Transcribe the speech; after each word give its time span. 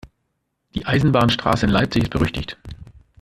Die 0.73 0.87
Eisenbahnstraße 0.87 1.67
in 1.67 1.71
Leipzig 1.71 2.05
ist 2.05 2.09
berüchtigt. 2.09 2.57